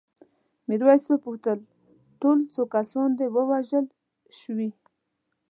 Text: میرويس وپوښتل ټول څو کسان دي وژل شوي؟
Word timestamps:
میرويس 0.67 1.03
وپوښتل 1.07 1.59
ټول 2.21 2.37
څو 2.53 2.61
کسان 2.75 3.09
دي 3.17 3.27
وژل 3.35 3.85
شوي؟ 4.39 4.69